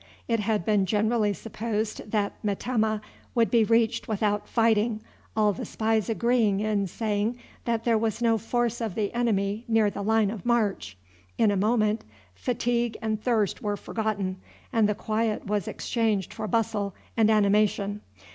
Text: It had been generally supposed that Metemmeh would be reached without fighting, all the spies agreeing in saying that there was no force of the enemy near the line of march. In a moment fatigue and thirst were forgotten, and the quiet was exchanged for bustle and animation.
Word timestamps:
It 0.27 0.39
had 0.39 0.65
been 0.65 0.87
generally 0.87 1.31
supposed 1.31 2.09
that 2.09 2.33
Metemmeh 2.43 3.01
would 3.35 3.51
be 3.51 3.63
reached 3.63 4.07
without 4.07 4.47
fighting, 4.49 4.99
all 5.37 5.53
the 5.53 5.63
spies 5.63 6.09
agreeing 6.09 6.59
in 6.59 6.87
saying 6.87 7.37
that 7.65 7.83
there 7.83 7.99
was 7.99 8.19
no 8.19 8.39
force 8.39 8.81
of 8.81 8.95
the 8.95 9.13
enemy 9.13 9.63
near 9.67 9.91
the 9.91 10.01
line 10.01 10.31
of 10.31 10.43
march. 10.43 10.97
In 11.37 11.51
a 11.51 11.55
moment 11.55 12.03
fatigue 12.33 12.97
and 12.99 13.21
thirst 13.23 13.61
were 13.61 13.77
forgotten, 13.77 14.37
and 14.73 14.89
the 14.89 14.95
quiet 14.95 15.45
was 15.45 15.67
exchanged 15.67 16.33
for 16.33 16.47
bustle 16.47 16.95
and 17.15 17.29
animation. 17.29 18.01